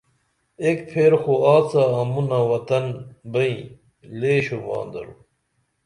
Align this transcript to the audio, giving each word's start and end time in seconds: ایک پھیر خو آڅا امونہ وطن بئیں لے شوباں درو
ایک 0.63 0.77
پھیر 0.89 1.13
خو 1.21 1.33
آڅا 1.53 1.83
امونہ 1.99 2.39
وطن 2.49 2.85
بئیں 3.31 3.61
لے 4.19 4.33
شوباں 4.45 4.85
درو 4.91 5.13